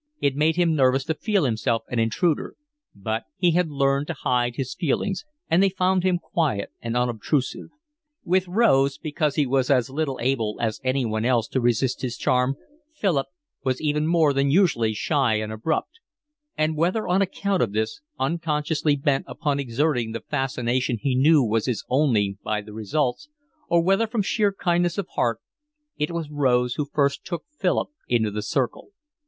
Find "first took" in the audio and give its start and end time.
26.91-27.45